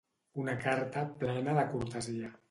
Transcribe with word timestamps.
Una 0.43 0.55
carta 0.63 1.03
plena 1.19 1.53
de 1.59 1.67
cortesia. 1.75 2.33